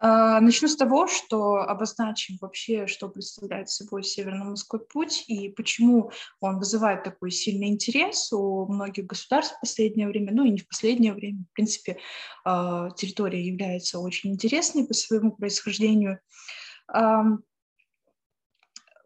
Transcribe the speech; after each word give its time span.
А, 0.00 0.40
начну 0.40 0.68
с 0.68 0.76
того, 0.76 1.08
что 1.08 1.56
обозначим 1.56 2.36
вообще, 2.40 2.86
что 2.86 3.08
представляет 3.08 3.68
собой 3.68 4.04
Северно-Морской 4.04 4.80
путь 4.80 5.24
и 5.26 5.48
почему 5.48 6.12
он 6.40 6.58
вызывает 6.58 7.02
такой 7.02 7.30
сильный 7.32 7.68
интерес 7.68 8.32
у 8.32 8.66
многих 8.66 9.06
государств 9.06 9.56
в 9.56 9.60
последнее 9.60 10.06
время, 10.06 10.32
ну 10.32 10.44
и 10.44 10.50
не 10.50 10.58
в 10.58 10.68
последнее 10.68 11.14
время. 11.14 11.44
В 11.50 11.54
принципе, 11.54 11.98
а, 12.44 12.90
территория 12.90 13.44
является 13.44 13.98
очень 13.98 14.30
интересной 14.30 14.86
по 14.86 14.94
своему 14.94 15.32
происхождению 15.32 16.20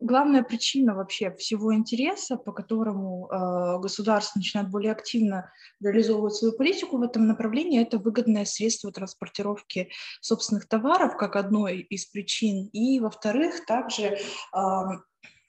главная 0.03 0.43
причина 0.43 0.95
вообще 0.95 1.35
всего 1.37 1.75
интереса, 1.75 2.37
по 2.37 2.53
которому 2.53 3.29
э, 3.29 3.81
государство 3.81 4.39
начинает 4.39 4.71
более 4.71 4.93
активно 4.93 5.53
реализовывать 5.81 6.35
свою 6.35 6.57
политику 6.57 6.99
в 6.99 7.03
этом 7.03 7.27
направлении, 7.27 7.81
это 7.81 7.99
выгодное 7.99 8.45
средство 8.45 8.93
транспортировки 8.93 9.91
собственных 10.21 10.69
товаров, 10.69 11.17
как 11.17 11.37
одной 11.37 11.81
из 11.81 12.07
причин. 12.07 12.69
И, 12.73 13.01
во-вторых, 13.01 13.65
также 13.67 14.05
э, 14.05 14.19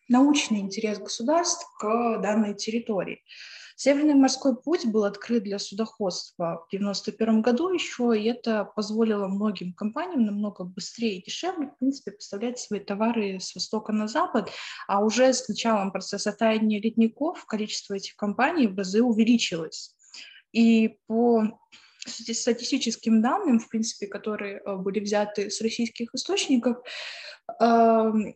научный 0.07 0.59
интерес 0.59 0.99
государств 0.99 1.65
к 1.79 2.19
данной 2.21 2.53
территории. 2.53 3.21
Северный 3.75 4.13
морской 4.13 4.55
путь 4.55 4.85
был 4.85 5.03
открыт 5.03 5.43
для 5.43 5.59
судоходства 5.59 6.63
в 6.63 6.73
1991 6.73 7.41
году 7.41 7.69
еще, 7.69 8.13
и 8.17 8.25
это 8.25 8.65
позволило 8.75 9.27
многим 9.27 9.73
компаниям 9.73 10.25
намного 10.25 10.63
быстрее 10.63 11.17
и 11.17 11.23
дешевле, 11.23 11.67
в 11.67 11.77
принципе, 11.79 12.11
поставлять 12.11 12.59
свои 12.59 12.79
товары 12.79 13.39
с 13.39 13.55
востока 13.55 13.91
на 13.91 14.07
запад, 14.07 14.51
а 14.87 15.03
уже 15.03 15.33
с 15.33 15.47
началом 15.47 15.91
процесса 15.91 16.31
таяния 16.31 16.81
ледников 16.81 17.45
количество 17.45 17.95
этих 17.95 18.15
компаний 18.15 18.67
в 18.67 18.77
разы 18.77 19.01
увеличилось. 19.01 19.95
И 20.51 20.99
по 21.07 21.59
статистическим 22.05 23.21
данным, 23.21 23.59
в 23.59 23.69
принципе, 23.69 24.07
которые 24.07 24.57
э, 24.57 24.75
были 24.75 24.99
взяты 24.99 25.49
с 25.49 25.61
российских 25.61 26.13
источников, 26.13 26.77
эм, 27.59 28.35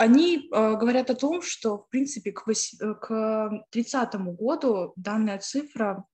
они 0.00 0.48
э, 0.50 0.76
говорят 0.76 1.10
о 1.10 1.14
том, 1.14 1.42
что, 1.42 1.76
в 1.76 1.88
принципе, 1.90 2.32
к, 2.32 2.48
э, 2.48 2.94
к 2.94 3.66
30 3.70 4.14
году 4.34 4.94
данная 4.96 5.38
цифра, 5.38 6.06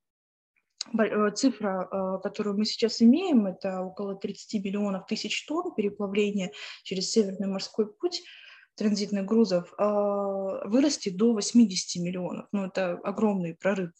э, 0.99 1.31
цифра, 1.31 1.89
э, 1.89 2.21
которую 2.21 2.59
мы 2.59 2.65
сейчас 2.65 3.01
имеем, 3.01 3.47
это 3.47 3.83
около 3.83 4.17
30 4.17 4.65
миллионов 4.65 5.07
тысяч 5.07 5.47
тонн 5.47 5.73
переплавления 5.73 6.51
через 6.83 7.13
Северный 7.13 7.47
морской 7.47 7.87
путь 7.87 8.25
транзитных 8.75 9.25
грузов, 9.25 9.73
э, 9.79 10.69
вырастет 10.69 11.17
до 11.17 11.33
80 11.33 12.03
миллионов. 12.03 12.49
Ну, 12.51 12.65
это 12.65 12.95
огромный 13.05 13.55
прорыв. 13.55 13.93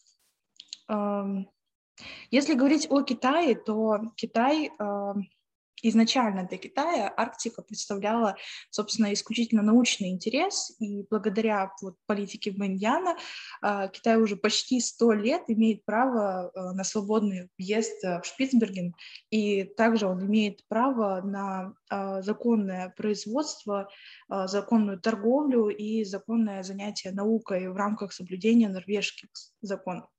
Э, 0.89 1.23
если 2.29 2.55
говорить 2.55 2.87
о 2.89 3.03
Китае, 3.03 3.55
то 3.55 4.01
Китай... 4.17 4.69
Э, 4.79 5.13
изначально 5.81 6.47
для 6.47 6.57
Китая 6.57 7.13
Арктика 7.15 7.61
представляла, 7.61 8.35
собственно, 8.69 9.13
исключительно 9.13 9.61
научный 9.61 10.09
интерес, 10.09 10.75
и 10.79 11.05
благодаря 11.09 11.71
вот, 11.81 11.95
политике 12.05 12.51
Вэньяна 12.51 13.17
а, 13.61 13.87
Китай 13.87 14.17
уже 14.17 14.35
почти 14.35 14.79
сто 14.79 15.11
лет 15.11 15.43
имеет 15.47 15.85
право 15.85 16.51
а, 16.53 16.73
на 16.73 16.83
свободный 16.83 17.49
въезд 17.57 18.03
в 18.03 18.21
Шпицберген, 18.23 18.93
и 19.29 19.63
также 19.63 20.07
он 20.07 20.25
имеет 20.25 20.65
право 20.67 21.21
на 21.21 21.73
а, 21.89 22.21
законное 22.21 22.93
производство, 22.97 23.89
законную 24.29 24.99
торговлю 24.99 25.69
и 25.69 26.03
законное 26.03 26.63
занятие 26.63 27.11
наукой 27.11 27.69
в 27.69 27.75
рамках 27.75 28.13
соблюдения 28.13 28.69
норвежских 28.69 29.29
законов. 29.61 30.09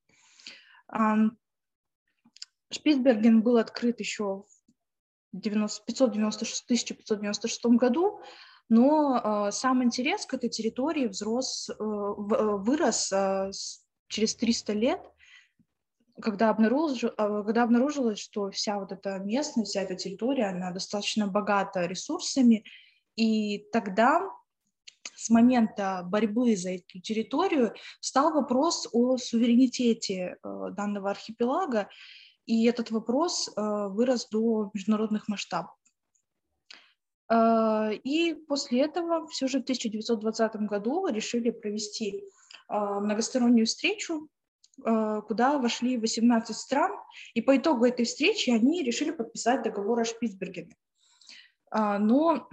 Шпицберген 2.70 3.42
был 3.42 3.56
открыт 3.56 4.00
еще 4.00 4.44
596, 5.32 6.64
1596 6.64 7.64
году, 7.76 8.20
но 8.68 9.48
э, 9.48 9.52
сам 9.52 9.82
интерес 9.82 10.26
к 10.26 10.34
этой 10.34 10.50
территории 10.50 11.06
взрос, 11.06 11.70
э, 11.70 11.74
вырос 11.78 13.12
э, 13.12 13.50
через 14.08 14.34
300 14.36 14.72
лет, 14.74 15.00
когда, 16.20 16.50
обнаружил, 16.50 17.10
э, 17.10 17.42
когда 17.44 17.62
обнаружилось, 17.62 18.18
что 18.18 18.50
вся 18.50 18.78
вот 18.78 18.92
эта 18.92 19.18
местность, 19.18 19.70
вся 19.70 19.82
эта 19.82 19.94
территория, 19.94 20.46
она 20.46 20.70
достаточно 20.70 21.26
богата 21.26 21.86
ресурсами, 21.86 22.64
и 23.16 23.66
тогда 23.72 24.22
с 25.14 25.30
момента 25.30 26.02
борьбы 26.04 26.56
за 26.56 26.74
эту 26.74 27.00
территорию 27.00 27.74
стал 28.00 28.32
вопрос 28.32 28.88
о 28.92 29.16
суверенитете 29.16 30.36
э, 30.42 30.70
данного 30.72 31.10
архипелага, 31.10 31.88
и 32.48 32.64
этот 32.64 32.90
вопрос 32.90 33.48
э, 33.48 33.52
вырос 33.90 34.26
до 34.30 34.70
международных 34.72 35.28
масштабов. 35.28 35.76
Э, 37.30 37.92
и 37.92 38.34
после 38.48 38.80
этого 38.80 39.26
все 39.28 39.48
же 39.48 39.58
в 39.58 39.64
1920 39.64 40.56
году 40.62 41.06
решили 41.08 41.50
провести 41.50 42.24
э, 42.68 42.74
многостороннюю 42.74 43.66
встречу, 43.66 44.28
куда 44.80 45.58
вошли 45.58 45.98
18 45.98 46.56
стран, 46.56 46.92
и 47.34 47.42
по 47.42 47.56
итогу 47.56 47.84
этой 47.84 48.04
встречи 48.04 48.50
они 48.50 48.84
решили 48.84 49.10
подписать 49.10 49.64
договор 49.64 49.98
о 49.98 50.04
Шпицбергене. 50.04 50.76
Но 51.72 52.48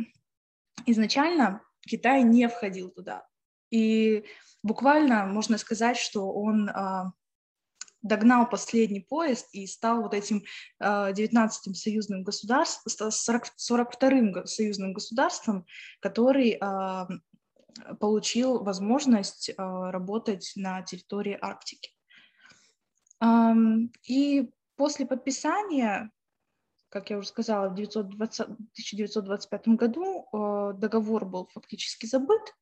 изначально 0.88 1.62
Китай 1.82 2.24
не 2.24 2.50
входил 2.50 2.90
туда. 2.90 3.28
И 3.70 4.26
буквально 4.64 5.28
можно 5.28 5.60
сказать, 5.60 5.98
что 5.98 6.32
он 6.32 6.68
догнал 8.06 8.48
последний 8.48 9.00
поезд 9.00 9.48
и 9.52 9.66
стал 9.66 10.04
вот 10.04 10.14
этим 10.14 10.44
19-м 10.80 11.40
а, 11.40 11.50
союзным 11.50 12.24
государством, 12.24 13.10
42-м 13.10 14.46
союзным 14.46 14.94
государством, 14.94 15.66
который 16.00 16.60
получил 18.00 18.64
возможность 18.64 19.52
а, 19.58 19.92
работать 19.92 20.54
на 20.56 20.82
территории 20.84 21.38
Арктики. 21.42 21.92
И 24.08 24.52
после 24.76 25.06
подписания, 25.06 26.12
как 26.90 27.10
я 27.10 27.18
уже 27.18 27.30
сказала, 27.30 27.70
в 27.70 27.74
1920, 27.74 28.42
1925 28.42 29.68
году 29.70 30.28
договор 30.78 31.26
был 31.26 31.50
фактически 31.54 32.06
забыт, 32.06 32.54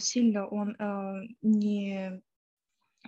сильно 0.00 0.46
он 0.46 0.76
не 1.42 2.22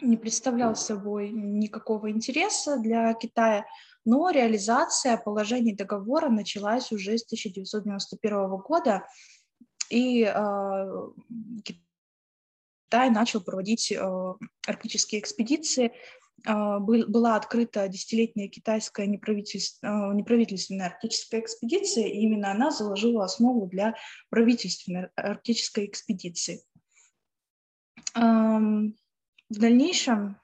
не 0.03 0.16
представлял 0.16 0.75
собой 0.77 1.31
никакого 1.31 2.11
интереса 2.11 2.78
для 2.78 3.12
Китая, 3.15 3.66
но 4.05 4.31
реализация 4.31 5.16
положений 5.16 5.77
договора 5.77 6.31
началась 6.31 6.91
уже 6.93 7.19
с 7.19 7.25
1991 7.25 8.56
года, 8.59 9.06
и 9.91 10.22
э, 10.25 11.09
Китай 11.65 13.11
начал 13.11 13.43
проводить 13.43 13.93
э, 13.93 14.34
арктические 14.66 15.21
экспедиции. 15.21 15.93
Был, 16.43 17.06
была 17.06 17.37
открыта 17.37 17.87
десятилетняя 17.87 18.49
китайская 18.49 19.06
неправительственная, 19.06 20.15
неправительственная 20.15 20.87
арктическая 20.87 21.43
экспедиция, 21.43 22.06
и 22.06 22.21
именно 22.21 22.50
она 22.50 22.71
заложила 22.71 23.25
основу 23.25 23.67
для 23.67 23.94
правительственной 24.31 25.11
арктической 25.17 25.84
экспедиции. 25.84 26.62
В 29.50 29.59
дальнейшем 29.59 30.41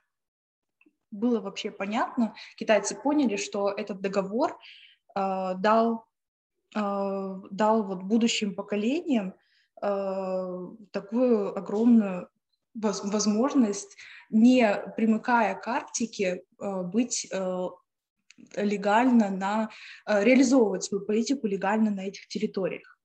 было 1.10 1.40
вообще 1.40 1.70
понятно, 1.70 2.34
китайцы 2.56 2.94
поняли, 2.94 3.36
что 3.36 3.70
этот 3.70 4.00
договор 4.00 4.58
э, 5.14 5.54
дал, 5.56 6.04
э, 6.74 7.34
дал 7.50 7.82
вот 7.84 8.02
будущим 8.02 8.54
поколениям 8.54 9.34
э, 9.80 10.66
такую 10.90 11.56
огромную 11.56 12.28
возможность, 12.74 13.96
не 14.28 14.68
примыкая 14.96 15.54
к 15.54 15.66
Арктике, 15.68 16.42
э, 16.60 16.82
быть 16.82 17.28
э, 17.30 17.68
легально 18.56 19.30
на, 19.30 19.70
э, 20.06 20.24
реализовывать 20.24 20.84
свою 20.84 21.06
политику 21.06 21.46
легально 21.46 21.90
на 21.90 22.00
этих 22.00 22.26
территориях. 22.28 22.98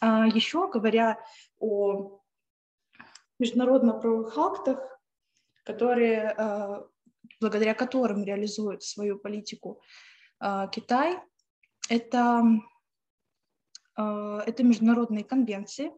А 0.00 0.26
еще 0.26 0.70
говоря 0.70 1.18
о 1.58 2.20
международно-правовых 3.38 4.38
актах, 4.38 4.99
которые, 5.64 6.34
э, 6.36 6.82
благодаря 7.40 7.74
которым 7.74 8.24
реализует 8.24 8.82
свою 8.82 9.18
политику 9.18 9.80
э, 10.40 10.68
Китай, 10.72 11.18
это, 11.88 12.42
э, 13.96 14.40
это 14.46 14.62
международные 14.62 15.24
конвенции 15.24 15.92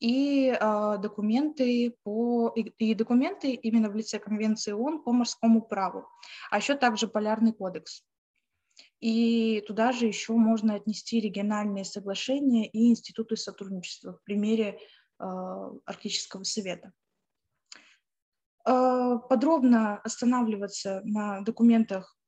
и 0.00 0.56
документы 1.02 1.96
по 2.04 2.54
и 2.54 2.94
документы 2.94 3.54
именно 3.54 3.90
в 3.90 3.96
лице 3.96 4.20
конвенции 4.20 4.70
ООН 4.70 5.02
по 5.02 5.10
морскому 5.10 5.60
праву, 5.60 6.06
а 6.52 6.58
еще 6.58 6.76
также 6.76 7.08
полярный 7.08 7.52
кодекс. 7.52 8.04
И 9.00 9.60
туда 9.66 9.90
же 9.90 10.06
еще 10.06 10.34
можно 10.34 10.76
отнести 10.76 11.18
региональные 11.18 11.84
соглашения 11.84 12.68
и 12.68 12.90
институты 12.90 13.36
сотрудничества 13.36 14.12
в 14.12 14.22
примере 14.22 14.78
Арктического 15.18 16.44
совета. 16.44 16.92
А, 18.68 19.16
подробно 19.16 19.98
останавливаться 19.98 21.00
на 21.04 21.40
документах 21.40 22.18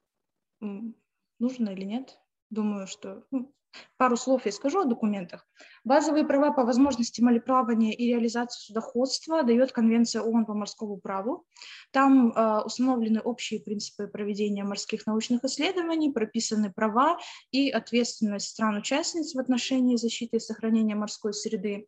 нужно 0.60 1.70
или 1.70 1.84
нет? 1.84 2.19
Думаю, 2.48 2.87
что 2.87 3.25
ну, 3.31 3.54
Пару 3.98 4.16
слов 4.16 4.46
я 4.46 4.52
скажу 4.52 4.81
о 4.81 4.84
документах. 4.84 5.46
Базовые 5.84 6.26
права 6.26 6.52
по 6.52 6.64
возможности 6.64 7.20
мореплавания 7.20 7.92
и 7.92 8.08
реализации 8.08 8.66
судоходства 8.66 9.42
дает 9.42 9.72
Конвенция 9.72 10.22
ООН 10.22 10.46
по 10.46 10.54
морскому 10.54 10.96
праву. 10.96 11.46
Там 11.92 12.32
э, 12.32 12.62
установлены 12.62 13.20
общие 13.20 13.60
принципы 13.60 14.08
проведения 14.08 14.64
морских 14.64 15.06
научных 15.06 15.44
исследований, 15.44 16.10
прописаны 16.10 16.72
права 16.72 17.19
и 17.50 17.70
ответственность 17.70 18.48
стран-участниц 18.48 19.34
в 19.34 19.38
отношении 19.38 19.96
защиты 19.96 20.38
и 20.38 20.40
сохранения 20.40 20.94
морской 20.94 21.32
среды. 21.32 21.86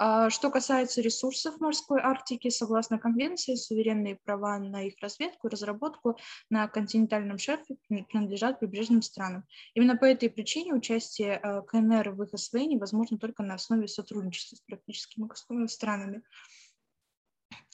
А 0.00 0.30
что 0.30 0.50
касается 0.50 1.00
ресурсов 1.00 1.58
морской 1.58 2.00
Арктики, 2.00 2.50
согласно 2.50 3.00
конвенции, 3.00 3.56
суверенные 3.56 4.14
права 4.14 4.58
на 4.58 4.82
их 4.84 4.94
разведку 5.00 5.48
и 5.48 5.50
разработку 5.50 6.16
на 6.50 6.68
континентальном 6.68 7.38
шельфе 7.38 7.76
принадлежат 7.88 8.60
прибрежным 8.60 9.02
странам. 9.02 9.44
Именно 9.74 9.96
по 9.96 10.04
этой 10.04 10.30
причине 10.30 10.72
участие 10.72 11.40
э, 11.42 11.62
КНР 11.62 12.10
в 12.10 12.22
их 12.22 12.32
освоении 12.32 12.78
возможно 12.78 13.18
только 13.18 13.42
на 13.42 13.54
основе 13.54 13.88
сотрудничества 13.88 14.54
с 14.54 14.60
практическими 14.60 15.66
странами. 15.66 16.22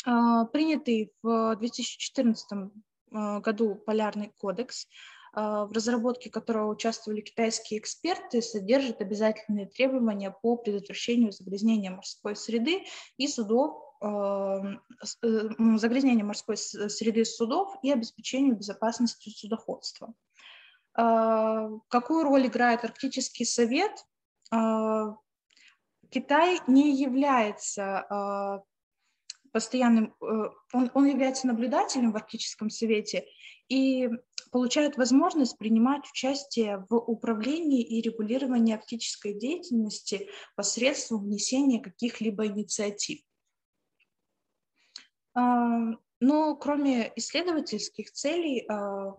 А, 0.06 0.46
принятый 0.46 1.12
в 1.22 1.56
2014 1.56 2.46
э, 2.52 3.40
году 3.40 3.74
Полярный 3.74 4.32
кодекс 4.38 4.86
в 5.34 5.72
разработке 5.72 6.30
которого 6.30 6.70
участвовали 6.70 7.20
китайские 7.20 7.80
эксперты, 7.80 8.40
содержит 8.40 9.00
обязательные 9.00 9.66
требования 9.66 10.30
по 10.30 10.56
предотвращению 10.56 11.32
загрязнения 11.32 11.90
морской 11.90 12.36
среды 12.36 12.84
и 13.16 13.26
судов, 13.26 13.82
а, 14.00 14.60
э, 15.22 15.48
загрязнения 15.76 16.24
морской 16.24 16.56
среды 16.56 17.24
судов 17.24 17.74
и 17.82 17.90
обеспечению 17.90 18.56
безопасности 18.56 19.30
судоходства. 19.30 20.14
А, 20.94 21.68
какую 21.88 22.24
роль 22.24 22.46
играет 22.46 22.84
Арктический 22.84 23.46
совет? 23.46 24.04
Китай 26.10 26.60
не 26.68 26.94
является 26.94 28.62
постоянным, 29.54 30.14
э, 30.20 30.24
он, 30.72 30.90
он 30.94 31.06
является 31.06 31.46
наблюдателем 31.46 32.10
в 32.10 32.16
Арктическом 32.16 32.70
совете 32.70 33.24
и 33.68 34.08
получают 34.54 34.96
возможность 34.96 35.58
принимать 35.58 36.08
участие 36.08 36.86
в 36.88 36.94
управлении 36.94 37.82
и 37.82 38.00
регулировании 38.00 38.72
арктической 38.72 39.34
деятельности 39.34 40.28
посредством 40.54 41.24
внесения 41.24 41.82
каких-либо 41.82 42.46
инициатив. 42.46 43.18
Но 45.34 46.56
кроме 46.60 47.12
исследовательских 47.16 48.12
целей, 48.12 48.64
а, 48.68 49.16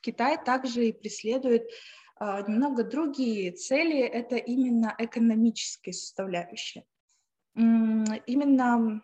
Китай 0.00 0.42
также 0.42 0.88
и 0.88 0.92
преследует 0.94 1.68
а, 2.16 2.40
немного 2.48 2.82
другие 2.82 3.52
цели, 3.52 4.00
это 4.00 4.36
именно 4.36 4.94
экономические 4.98 5.92
составляющие. 5.92 6.86
Именно 7.54 9.02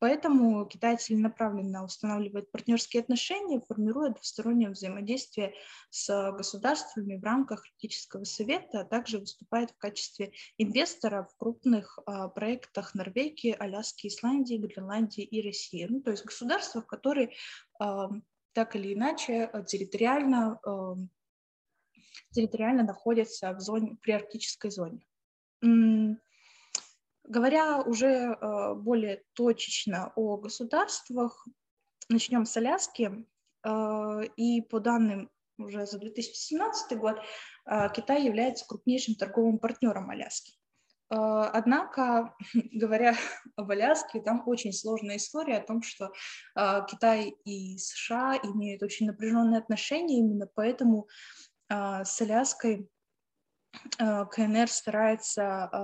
Поэтому 0.00 0.64
Китай 0.66 0.96
целенаправленно 0.96 1.84
устанавливает 1.84 2.52
партнерские 2.52 3.02
отношения, 3.02 3.60
формирует 3.60 4.14
двустороннее 4.14 4.70
взаимодействие 4.70 5.54
с 5.90 6.32
государствами 6.32 7.16
в 7.16 7.24
рамках 7.24 7.64
Арктического 7.64 8.24
совета, 8.24 8.80
а 8.80 8.84
также 8.84 9.18
выступает 9.18 9.72
в 9.72 9.78
качестве 9.78 10.32
инвестора 10.56 11.24
в 11.24 11.36
крупных 11.36 11.98
а, 12.06 12.28
проектах 12.28 12.94
Норвегии, 12.94 13.56
Аляски, 13.58 14.06
Исландии, 14.06 14.56
Гренландии 14.56 15.24
и 15.24 15.44
России. 15.44 15.86
Ну, 15.88 16.00
то 16.00 16.12
есть 16.12 16.24
государства, 16.24 16.80
которые 16.80 17.32
а, 17.80 18.08
так 18.52 18.76
или 18.76 18.94
иначе 18.94 19.44
а, 19.44 19.64
территориально, 19.64 20.60
а, 20.64 20.94
территориально 22.30 22.84
находятся 22.84 23.52
в 23.52 23.60
зоне, 23.60 23.96
при 24.00 24.12
арктической 24.12 24.70
зоне. 24.70 25.04
Говоря 27.28 27.82
уже 27.82 28.06
э, 28.06 28.74
более 28.74 29.22
точечно 29.34 30.12
о 30.16 30.38
государствах, 30.38 31.46
начнем 32.08 32.46
с 32.46 32.56
Аляски. 32.56 33.26
Э, 33.64 34.22
и 34.36 34.62
по 34.62 34.80
данным 34.80 35.30
уже 35.58 35.84
за 35.84 35.98
2017 35.98 36.96
год 36.96 37.18
э, 37.66 37.88
Китай 37.94 38.24
является 38.24 38.66
крупнейшим 38.66 39.14
торговым 39.14 39.58
партнером 39.58 40.08
Аляски. 40.08 40.54
Однако, 41.10 42.34
говоря 42.72 43.14
об 43.56 43.70
Аляске, 43.70 44.22
там 44.22 44.42
очень 44.46 44.72
сложная 44.72 45.16
история 45.16 45.58
о 45.58 45.66
том, 45.66 45.82
что 45.82 46.12
Китай 46.54 47.34
и 47.44 47.76
США 47.78 48.38
имеют 48.42 48.82
очень 48.82 49.06
напряженные 49.06 49.58
отношения, 49.58 50.18
именно 50.18 50.46
поэтому 50.54 51.08
с 51.70 52.20
Аляской 52.20 52.90
КНР 53.98 54.68
старается 54.68 55.42
э, 55.42 55.76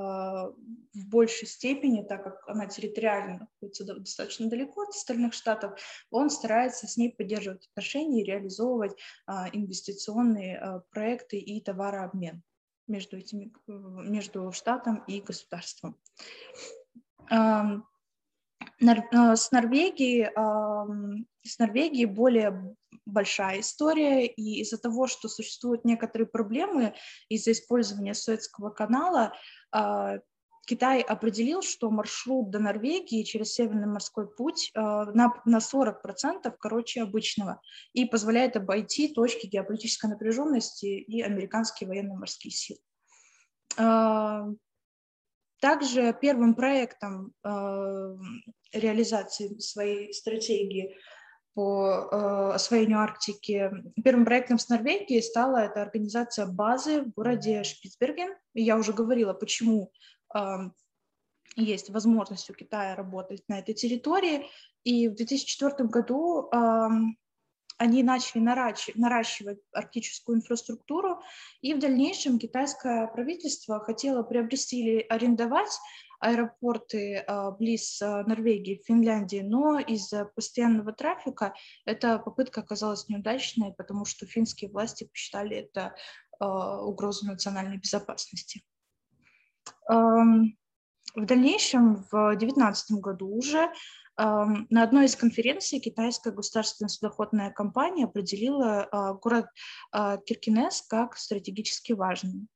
в 0.95 1.09
большей 1.09 1.47
степени, 1.47 2.03
так 2.03 2.25
как 2.25 2.49
она 2.49 2.67
территориально 2.67 3.41
находится 3.41 3.85
достаточно 3.85 4.49
далеко 4.49 4.83
от 4.83 4.91
остальных 4.91 5.35
штатов, 5.35 5.79
он 6.11 6.31
старается 6.31 6.87
с 6.87 6.97
ней 6.97 7.13
поддерживать 7.13 7.69
отношения 7.69 8.23
и 8.23 8.25
реализовывать 8.25 8.93
э, 8.93 9.33
инвестиционные 9.53 10.83
проекты 10.91 11.39
и 11.39 11.61
товарообмен 11.61 12.43
между, 12.87 13.19
этими, 13.19 13.53
между 13.67 14.51
штатом 14.53 15.05
и 15.07 15.21
государством. 15.21 15.97
Эм, 17.31 17.87
с 18.81 19.51
Норвегией, 19.53 20.31
с 21.45 21.59
Норвегией 21.59 22.07
более 22.07 22.75
большая 23.07 23.61
история, 23.61 24.27
и 24.27 24.61
из-за 24.63 24.79
того, 24.79 25.07
что 25.07 25.29
существуют 25.29 25.85
некоторые 25.85 26.27
проблемы 26.27 26.95
из-за 27.29 27.53
использования 27.53 28.15
Суэцкого 28.15 28.71
канала, 28.71 29.35
а, 29.71 30.19
Китай 30.67 31.03
определил, 31.03 31.61
что 31.61 31.91
маршрут 31.91 32.51
до 32.51 32.59
Норвегии 32.59 33.23
через 33.23 33.53
Северный 33.53 33.87
морской 33.87 34.27
путь 34.27 34.71
а, 34.75 35.05
на, 35.13 35.35
на 35.45 35.59
40% 35.59 36.51
короче 36.59 37.03
обычного 37.03 37.61
и 37.93 38.07
позволяет 38.07 38.57
обойти 38.57 39.13
точки 39.13 39.47
геополитической 39.47 40.07
напряженности 40.07 40.87
и 40.87 41.21
американские 41.21 41.89
военно-морские 41.89 42.53
силы. 42.53 42.81
А, 43.77 44.47
также 45.61 46.17
первым 46.21 46.55
проектом 46.55 47.33
реализации 48.73 49.59
своей 49.61 50.13
стратегии 50.13 50.95
по 51.55 52.09
э, 52.11 52.53
освоению 52.55 52.99
Арктики. 52.99 53.71
Первым 54.03 54.25
проектом 54.25 54.59
с 54.59 54.69
Норвегией 54.69 55.23
стала 55.23 55.59
эта 55.59 55.83
организация 55.83 56.47
базы 56.47 57.03
в 57.03 57.13
городе 57.13 57.63
Шпицберген. 57.63 58.35
И 58.55 58.63
я 58.63 58.77
уже 58.77 58.93
говорила, 58.93 59.33
почему 59.33 59.93
есть 61.55 61.91
возможность 61.91 62.51
у 62.51 62.55
Китая 62.55 62.97
работать 62.97 63.45
на 63.47 63.61
этой 63.61 63.75
территории. 63.75 64.47
И 64.83 65.09
в 65.09 65.15
2004 65.15 65.89
году 65.89 66.51
они 67.77 68.03
начали 68.03 68.41
наращивать 68.41 69.59
арктическую 69.73 70.39
инфраструктуру, 70.39 71.21
и 71.61 71.75
в 71.75 71.79
дальнейшем 71.79 72.39
китайское 72.39 73.07
правительство 73.09 73.81
хотело 73.81 74.23
приобрести 74.23 74.81
или 74.81 75.07
арендовать 75.09 75.79
аэропорты 76.25 77.19
а, 77.19 77.51
близ 77.51 78.01
а, 78.01 78.23
Норвегии, 78.25 78.83
Финляндии, 78.87 79.43
но 79.43 79.79
из-за 79.79 80.25
постоянного 80.25 80.93
трафика 80.93 81.55
эта 81.85 82.19
попытка 82.19 82.63
оказалась 82.63 83.09
неудачной, 83.09 83.75
потому 83.75 84.07
что 84.07 84.27
финские 84.27 84.71
власти 84.71 85.05
посчитали 85.05 85.57
это 85.57 85.95
а, 86.41 86.83
угрозой 86.83 87.29
национальной 87.29 87.77
безопасности. 87.77 88.63
В 89.89 91.27
дальнейшем, 91.27 92.05
в 92.11 92.37
2019 92.37 93.01
году 93.01 93.29
уже 93.29 93.71
на 94.17 94.83
одной 94.83 95.07
из 95.07 95.17
конференций 95.17 95.79
китайская 95.79 96.33
государственная 96.33 96.89
судоходная 96.89 97.51
компания 97.51 98.05
определила 98.05 98.89
город 99.23 99.47
Киркинес 99.93 100.83
как 100.83 101.17
стратегически 101.17 101.93
важный. 101.93 102.47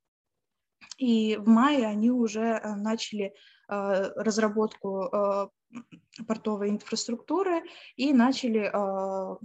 И 0.98 1.36
в 1.36 1.48
мае 1.48 1.86
они 1.86 2.10
уже 2.10 2.60
начали 2.76 3.32
разработку 3.68 5.04
э, 5.04 5.48
портовой 6.26 6.70
инфраструктуры 6.70 7.62
и 7.96 8.12
начали 8.12 8.70
э, 8.72 9.36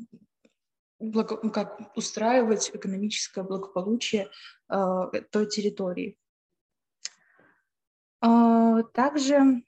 благо, 1.00 1.50
как 1.50 1.96
устраивать 1.98 2.72
экономическое 2.74 3.44
благополучие 3.44 4.30
той 4.68 5.46
территории. 5.48 6.18
Также, 8.94 9.64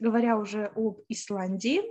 говоря 0.00 0.36
уже 0.36 0.72
об 0.74 0.98
Исландии, 1.08 1.82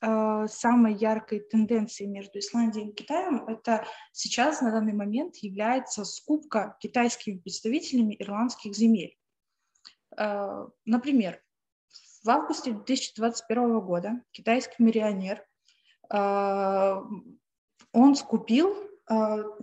самой 0.00 0.94
яркой 0.94 1.40
тенденцией 1.40 2.10
между 2.10 2.38
Исландией 2.40 2.90
и 2.90 2.92
Китаем 2.92 3.46
это 3.46 3.86
сейчас 4.12 4.60
на 4.60 4.70
данный 4.70 4.92
момент 4.92 5.36
является 5.36 6.04
скупка 6.04 6.76
китайскими 6.80 7.38
представителями 7.38 8.16
ирландских 8.18 8.74
земель. 8.74 9.16
Например, 10.84 11.40
в 12.22 12.30
августе 12.30 12.72
2021 12.72 13.80
года 13.80 14.22
китайский 14.32 14.82
миллионер, 14.82 15.44
а, 16.10 17.02
он 17.92 18.14
скупил 18.16 18.74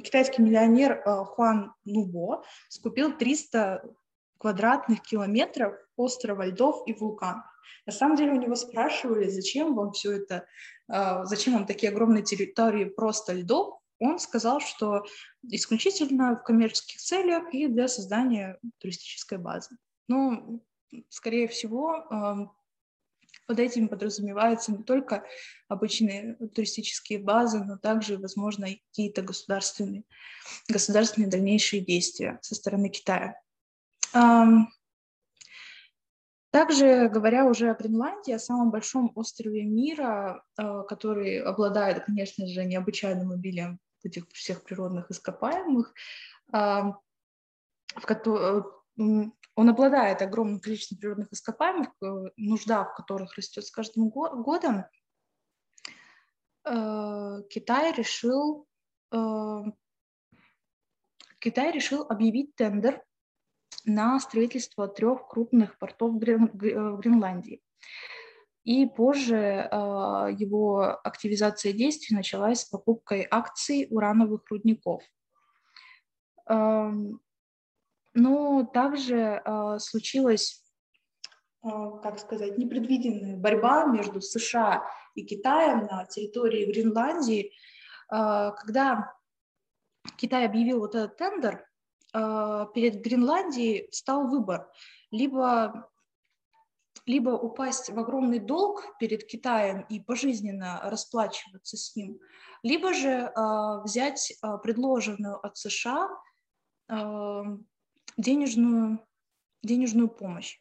китайский 0.03 0.43
миллионер 0.43 1.01
Хуан 1.03 1.73
Нубо 1.83 2.43
скупил 2.69 3.17
300 3.17 3.83
квадратных 4.37 5.01
километров 5.01 5.75
острова 5.95 6.45
льдов 6.45 6.83
и 6.87 6.93
вулканов. 6.93 7.45
На 7.85 7.91
самом 7.91 8.17
деле 8.17 8.33
у 8.33 8.41
него 8.41 8.55
спрашивали, 8.55 9.29
зачем 9.29 9.75
вам 9.75 9.93
все 9.93 10.13
это, 10.13 10.45
зачем 10.87 11.53
вам 11.53 11.65
такие 11.65 11.91
огромные 11.91 12.23
территории 12.23 12.85
просто 12.85 13.33
льдов. 13.33 13.79
Он 13.99 14.19
сказал, 14.19 14.59
что 14.59 15.03
исключительно 15.43 16.35
в 16.35 16.43
коммерческих 16.43 16.99
целях 16.99 17.53
и 17.53 17.67
для 17.67 17.87
создания 17.87 18.59
туристической 18.79 19.37
базы. 19.37 19.75
Ну, 20.07 20.63
скорее 21.09 21.47
всего, 21.47 22.51
под 23.47 23.59
этим 23.59 23.87
подразумеваются 23.89 24.71
не 24.71 24.83
только 24.83 25.25
обычные 25.67 26.35
туристические 26.53 27.19
базы, 27.19 27.63
но 27.63 27.77
также, 27.77 28.17
возможно, 28.17 28.67
какие-то 28.67 29.21
государственные, 29.21 30.03
государственные 30.69 31.29
дальнейшие 31.29 31.81
действия 31.83 32.39
со 32.41 32.55
стороны 32.55 32.89
Китая. 32.89 33.35
Также, 36.51 37.07
говоря 37.07 37.45
уже 37.45 37.69
о 37.69 37.75
Гренландии, 37.75 38.33
о 38.33 38.39
самом 38.39 38.71
большом 38.71 39.13
острове 39.15 39.63
мира, 39.63 40.43
а, 40.57 40.83
который 40.83 41.41
обладает, 41.41 42.03
конечно 42.03 42.45
же, 42.45 42.65
необычайным 42.65 43.31
обилием 43.31 43.79
этих 44.03 44.27
всех 44.33 44.63
природных 44.65 45.09
ископаемых, 45.11 45.93
в 46.51 46.95
котором 48.01 49.33
он 49.55 49.69
обладает 49.69 50.21
огромным 50.21 50.59
количеством 50.59 50.97
природных 50.97 51.31
ископаемых, 51.31 51.89
э, 52.01 52.05
нужда 52.37 52.85
в 52.85 52.95
которых 52.95 53.35
растет 53.35 53.65
с 53.65 53.71
каждым 53.71 54.09
годом. 54.09 54.85
Э, 56.63 57.41
Китай 57.49 57.93
решил, 57.93 58.67
э, 59.11 59.63
Китай 61.39 61.71
решил 61.71 62.05
объявить 62.07 62.55
тендер 62.55 63.03
на 63.83 64.19
строительство 64.19 64.87
трех 64.87 65.27
крупных 65.27 65.77
портов 65.79 66.13
в 66.13 66.17
Гренландии. 66.19 67.61
И 68.63 68.85
позже 68.85 69.67
его 70.37 70.99
активизация 71.03 71.73
действий 71.73 72.15
началась 72.15 72.61
с 72.61 72.65
покупкой 72.65 73.27
акций 73.31 73.87
урановых 73.89 74.47
рудников. 74.51 75.01
Эм, 76.45 77.19
но 78.13 78.63
также 78.63 79.41
э, 79.43 79.79
случилась, 79.79 80.63
э, 81.63 81.67
как 82.03 82.19
сказать, 82.19 82.57
непредвиденная 82.57 83.37
борьба 83.37 83.85
между 83.85 84.21
США 84.21 84.83
и 85.15 85.23
Китаем 85.23 85.85
на 85.85 86.05
территории 86.05 86.71
Гренландии, 86.71 87.51
э, 88.11 88.51
когда 88.57 89.13
Китай 90.17 90.45
объявил 90.45 90.79
вот 90.79 90.95
этот 90.95 91.17
тендер, 91.17 91.65
э, 92.13 92.65
перед 92.73 93.01
Гренландией 93.01 93.87
стал 93.91 94.27
выбор 94.27 94.69
либо 95.11 95.89
либо 97.05 97.31
упасть 97.31 97.89
в 97.89 97.99
огромный 97.99 98.39
долг 98.39 98.85
перед 98.99 99.25
Китаем 99.25 99.81
и 99.89 99.99
пожизненно 99.99 100.81
расплачиваться 100.83 101.75
с 101.77 101.95
ним, 101.95 102.19
либо 102.63 102.93
же 102.93 103.09
э, 103.09 103.81
взять 103.83 104.31
э, 104.31 104.57
предложенную 104.61 105.43
от 105.43 105.57
США 105.57 106.09
э, 106.89 107.41
денежную, 108.17 108.99
денежную 109.63 110.09
помощь. 110.09 110.59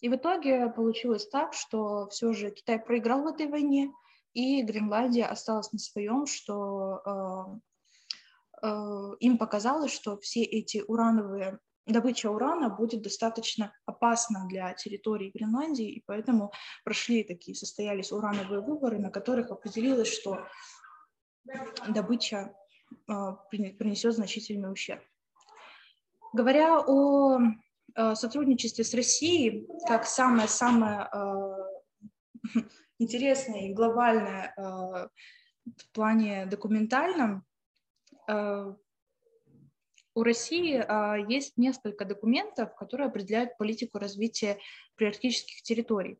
И 0.00 0.08
в 0.08 0.16
итоге 0.16 0.68
получилось 0.68 1.28
так, 1.28 1.54
что 1.54 2.08
все 2.08 2.32
же 2.32 2.50
Китай 2.50 2.78
проиграл 2.78 3.22
в 3.22 3.28
этой 3.28 3.46
войне, 3.48 3.92
и 4.34 4.62
Гренландия 4.62 5.26
осталась 5.26 5.72
на 5.72 5.78
своем, 5.78 6.26
что 6.26 7.00
э, 8.62 8.66
э, 8.66 9.10
им 9.20 9.38
показалось, 9.38 9.92
что 9.92 10.18
все 10.18 10.42
эти 10.42 10.84
урановые 10.86 11.58
добыча 11.86 12.30
урана 12.30 12.68
будет 12.68 13.02
достаточно 13.02 13.72
опасна 13.86 14.46
для 14.48 14.74
территории 14.74 15.30
Гренландии, 15.34 15.88
и 15.88 16.02
поэтому 16.04 16.52
прошли 16.84 17.24
такие, 17.24 17.54
состоялись 17.54 18.12
урановые 18.12 18.60
выборы, 18.60 18.98
на 18.98 19.10
которых 19.10 19.50
определилось, 19.50 20.12
что 20.12 20.46
добыча 21.88 22.54
э, 22.90 23.12
принесет 23.48 24.14
значительный 24.14 24.72
ущерб. 24.72 25.02
Говоря 26.32 26.80
о 26.80 27.38
э, 27.94 28.14
сотрудничестве 28.14 28.84
с 28.84 28.94
Россией, 28.94 29.66
как 29.86 30.06
самое-самое 30.06 31.08
э, 31.12 32.60
интересное 32.98 33.68
и 33.68 33.74
глобальное 33.74 34.52
э, 34.56 34.60
в 34.60 35.92
плане 35.92 36.46
документальном, 36.46 37.44
у 40.14 40.22
России 40.22 40.74
есть 41.30 41.56
несколько 41.56 42.04
документов, 42.04 42.74
которые 42.74 43.08
определяют 43.08 43.56
политику 43.56 43.98
развития 43.98 44.58
приарктических 44.96 45.62
территорий. 45.62 46.18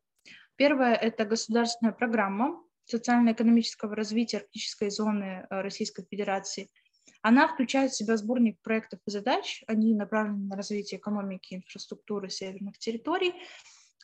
Первое– 0.57 0.95
это 0.95 1.25
государственная 1.25 1.93
программа 1.93 2.63
социально-экономического 2.85 3.97
развития 3.97 4.39
арктической 4.39 4.91
зоны 4.91 5.47
Российской 5.51 6.05
Федерации– 6.05 6.69
она 7.26 7.49
включает 7.49 7.90
в 7.90 7.97
себя 7.97 8.16
сборник 8.16 8.61
проектов 8.62 9.00
и 9.04 9.11
задач, 9.11 9.64
они 9.66 9.97
направлены 9.97 10.47
на 10.47 10.54
развитие 10.54 11.00
экономики 11.00 11.54
и 11.54 11.56
инфраструктуры 11.56 12.30
северных 12.30 12.78
территорий, 12.78 13.35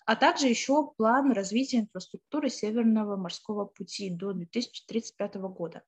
а 0.05 0.17
также 0.17 0.49
еще 0.49 0.91
план 0.97 1.31
развития 1.31 1.79
инфраструктуры 1.79 2.51
Северного 2.51 3.15
морского 3.15 3.67
пути 3.67 4.11
до 4.11 4.33
2035 4.33 5.37
года. 5.37 5.85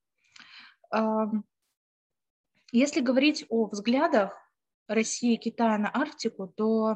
Если 2.71 3.01
говорить 3.01 3.45
о 3.49 3.67
взглядах 3.67 4.31
России 4.87 5.33
и 5.33 5.37
Китая 5.37 5.77
на 5.77 5.93
Арктику, 5.93 6.47
то 6.47 6.95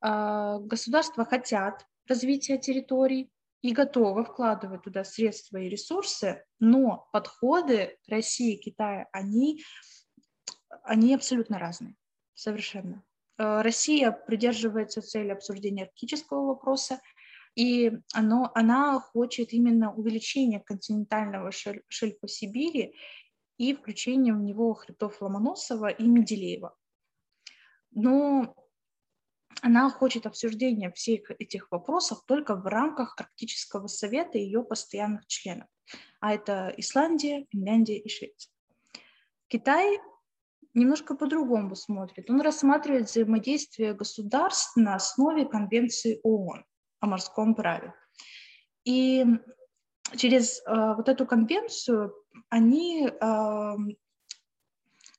а, 0.00 0.60
государства 0.60 1.24
хотят 1.24 1.84
развития 2.06 2.58
территорий, 2.58 3.32
и 3.64 3.72
готова 3.72 4.24
вкладывать 4.24 4.82
туда 4.82 5.04
средства 5.04 5.56
и 5.56 5.70
ресурсы, 5.70 6.44
но 6.60 7.08
подходы 7.14 7.96
России 8.06 8.56
и 8.56 8.60
Китая, 8.60 9.08
они, 9.10 9.62
они 10.82 11.14
абсолютно 11.14 11.58
разные, 11.58 11.96
совершенно. 12.34 13.02
Э, 13.38 13.62
Россия 13.62 14.12
придерживается 14.12 15.00
цели 15.00 15.30
обсуждения 15.30 15.84
арктического 15.84 16.48
вопроса, 16.48 17.00
и 17.54 17.90
оно, 18.12 18.52
она 18.54 19.00
хочет 19.00 19.54
именно 19.54 19.94
увеличения 19.94 20.60
континентального 20.60 21.50
шельфа 21.50 22.28
Сибири 22.28 22.94
и 23.56 23.72
включения 23.72 24.34
в 24.34 24.42
него 24.42 24.74
хребтов 24.74 25.22
Ломоносова 25.22 25.88
и 25.88 26.04
Менделеева. 26.06 26.76
Но 27.92 28.54
она 29.62 29.90
хочет 29.90 30.26
обсуждения 30.26 30.90
всех 30.92 31.30
этих 31.38 31.70
вопросов 31.70 32.22
только 32.26 32.54
в 32.54 32.66
рамках 32.66 33.14
Арктического 33.18 33.86
совета 33.86 34.38
и 34.38 34.42
ее 34.42 34.62
постоянных 34.62 35.26
членов. 35.26 35.68
А 36.20 36.34
это 36.34 36.72
Исландия, 36.76 37.46
Финляндия 37.50 37.98
и 37.98 38.08
Швеция. 38.08 38.52
Китай 39.48 40.00
немножко 40.74 41.14
по-другому 41.14 41.76
смотрит. 41.76 42.28
Он 42.28 42.40
рассматривает 42.40 43.08
взаимодействие 43.08 43.94
государств 43.94 44.76
на 44.76 44.96
основе 44.96 45.44
Конвенции 45.46 46.20
ООН 46.22 46.64
о 47.00 47.06
морском 47.06 47.54
праве. 47.54 47.94
И 48.84 49.24
через 50.16 50.60
э, 50.60 50.94
вот 50.96 51.08
эту 51.08 51.26
конвенцию 51.26 52.14
они, 52.48 53.08
э, 53.08 53.74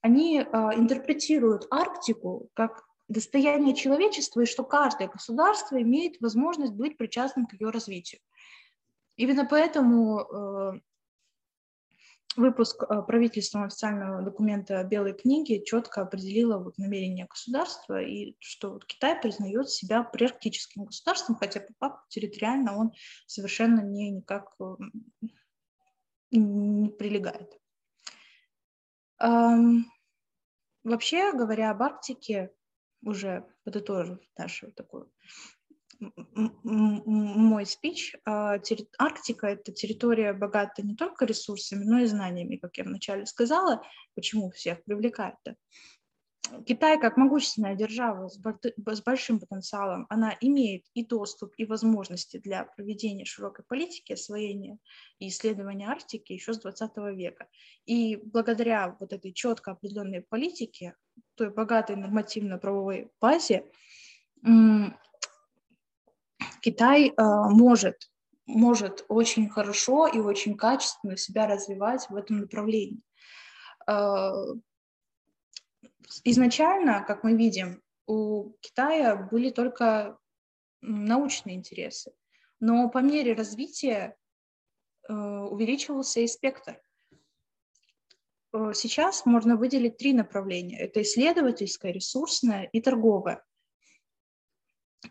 они 0.02 0.40
э, 0.40 0.46
интерпретируют 0.76 1.68
Арктику 1.72 2.50
как 2.54 2.85
достояние 3.08 3.76
человечества 3.76 4.42
и 4.42 4.46
что 4.46 4.64
каждое 4.64 5.08
государство 5.08 5.82
имеет 5.82 6.20
возможность 6.22 6.74
быть 6.74 6.98
причастным 6.98 7.46
к 7.46 7.54
ее 7.54 7.70
развитию. 7.70 8.22
Именно 9.16 9.46
поэтому 9.46 10.20
э, 10.20 10.80
выпуск 12.36 12.84
э, 12.84 13.02
правительством 13.04 13.64
официального 13.64 14.22
документа 14.22 14.84
Белой 14.84 15.14
книги 15.14 15.64
четко 15.66 16.02
определила 16.02 16.58
вот 16.58 16.78
намерение 16.78 17.26
государства 17.26 18.02
и 18.02 18.36
что 18.40 18.74
вот 18.74 18.86
Китай 18.86 19.20
признает 19.20 19.70
себя 19.70 20.04
приарктическим 20.04 20.86
государством, 20.86 21.36
хотя 21.36 21.62
по 21.62 21.74
факту 21.80 22.04
территориально 22.10 22.78
он 22.78 22.92
совершенно 23.26 23.82
не 23.82 24.12
никак 24.12 24.54
э, 24.60 24.76
не 26.32 26.90
прилегает. 26.90 27.58
Эм, 29.20 29.86
вообще 30.84 31.32
говоря 31.32 31.72
об 31.72 31.84
Арктике, 31.84 32.52
уже 33.06 33.46
подытожив 33.64 34.20
нашу 34.38 34.72
такую 34.72 35.12
мой 36.00 37.66
спич, 37.66 38.16
а, 38.26 38.60
Арктика– 38.98 39.48
это 39.50 39.72
территория 39.72 40.34
богата 40.34 40.82
не 40.82 40.96
только 40.96 41.26
ресурсами, 41.26 41.84
но 41.84 42.00
и 42.00 42.06
знаниями, 42.06 42.58
как 42.58 42.78
я 42.78 42.84
вначале 42.84 43.26
сказала, 43.26 43.82
почему 44.14 44.52
всех 44.52 44.84
привлекает. 44.84 45.36
-то. 45.46 45.56
Китай, 46.66 47.00
как 47.00 47.18
могущественная 47.18 47.76
держава 47.76 48.28
с 48.28 49.02
большим 49.02 49.40
потенциалом, 49.40 50.06
она 50.10 50.36
имеет 50.42 50.86
и 50.94 51.04
доступ, 51.04 51.54
и 51.58 51.66
возможности 51.66 52.38
для 52.38 52.66
проведения 52.66 53.26
широкой 53.26 53.66
политики 53.66 54.14
освоения 54.14 54.78
и 55.18 55.30
исследования 55.30 55.88
Арктики 55.88 56.34
еще 56.34 56.54
с 56.54 56.60
20 56.60 56.92
века. 57.16 57.48
И 57.86 58.18
благодаря 58.18 58.96
вот 59.00 59.12
этой 59.12 59.34
четко 59.34 59.72
определенной 59.72 60.22
политике, 60.22 60.96
той 61.36 61.50
богатой 61.50 61.96
нормативно-правовой 61.96 63.12
базе, 63.22 63.66
Китай 66.62 67.10
э, 67.10 67.14
может, 67.18 68.12
может 68.46 69.06
очень 69.08 69.50
хорошо 69.50 70.08
и 70.08 70.20
очень 70.20 70.58
качественно 70.58 71.18
себя 71.18 71.48
развивать 71.48 72.10
в 72.10 72.16
этом 72.16 72.40
направлении. 72.40 73.02
Э, 73.88 74.32
изначально, 76.24 77.04
как 77.04 77.24
мы 77.24 77.36
видим, 77.36 77.82
у 78.08 78.52
Китая 78.62 79.16
были 79.16 79.50
только 79.50 80.18
научные 80.82 81.56
интересы, 81.56 82.14
но 82.60 82.90
по 82.90 83.00
мере 83.00 83.34
развития 83.34 84.16
э, 85.08 85.14
увеличивался 85.14 86.20
и 86.20 86.28
спектр. 86.28 86.80
Э, 88.56 88.74
сейчас 88.74 89.26
можно 89.26 89.58
выделить 89.58 89.98
три 89.98 90.14
направления. 90.14 90.80
Это 90.80 91.02
исследовательское, 91.02 91.92
ресурсное 91.92 92.64
и 92.72 92.82
торговое. 92.82 93.44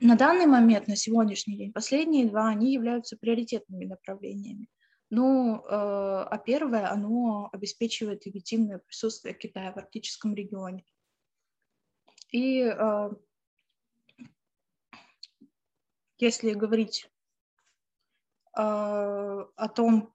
На 0.01 0.17
данный 0.17 0.47
момент, 0.47 0.89
на 0.89 0.97
сегодняшний 0.97 1.57
день, 1.57 1.73
последние 1.73 2.27
два, 2.29 2.49
они 2.49 2.73
являются 2.73 3.17
приоритетными 3.17 3.85
направлениями. 3.85 4.69
Ну, 5.11 5.57
э, 5.57 5.61
а 5.69 6.39
первое, 6.39 6.91
оно 6.91 7.51
обеспечивает 7.53 8.25
легитимное 8.25 8.79
присутствие 8.79 9.35
Китая 9.35 9.73
в 9.73 9.77
арктическом 9.77 10.35
регионе. 10.35 10.85
И 12.31 12.63
э, 12.63 13.11
если 16.19 16.55
говорить 16.55 17.11
о 18.57 19.69
том, 19.75 20.14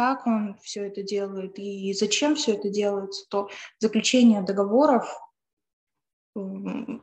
как 0.00 0.26
он 0.26 0.56
все 0.62 0.86
это 0.86 1.02
делает 1.02 1.58
и 1.58 1.92
зачем 1.92 2.34
все 2.34 2.54
это 2.54 2.70
делается, 2.70 3.26
то 3.28 3.50
заключение 3.80 4.40
договоров, 4.40 5.06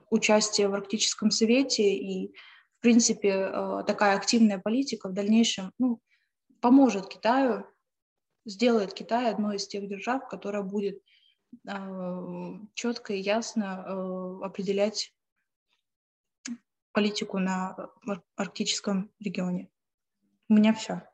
участие 0.09 0.67
в 0.67 0.73
Арктическом 0.73 1.29
совете 1.29 1.93
и, 1.93 2.33
в 2.79 2.81
принципе, 2.81 3.51
такая 3.85 4.17
активная 4.17 4.57
политика 4.57 5.09
в 5.09 5.13
дальнейшем 5.13 5.71
ну, 5.77 6.01
поможет 6.59 7.07
Китаю, 7.07 7.67
сделает 8.45 8.95
Китай 8.95 9.29
одной 9.29 9.57
из 9.57 9.67
тех 9.67 9.87
держав, 9.87 10.27
которая 10.27 10.63
будет 10.63 10.99
э, 11.67 12.53
четко 12.73 13.13
и 13.13 13.19
ясно 13.19 13.85
э, 13.85 14.43
определять 14.43 15.13
политику 16.93 17.37
на 17.37 17.91
арктическом 18.35 19.11
регионе. 19.19 19.69
У 20.49 20.55
меня 20.55 20.73
все. 20.73 21.07